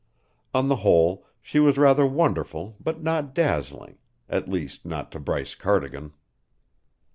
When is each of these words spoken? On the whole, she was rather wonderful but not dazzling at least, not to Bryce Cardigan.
On 0.51 0.67
the 0.67 0.77
whole, 0.77 1.27
she 1.43 1.59
was 1.59 1.77
rather 1.77 2.07
wonderful 2.07 2.75
but 2.79 3.03
not 3.03 3.35
dazzling 3.35 3.99
at 4.27 4.49
least, 4.49 4.83
not 4.83 5.11
to 5.11 5.19
Bryce 5.19 5.53
Cardigan. 5.53 6.13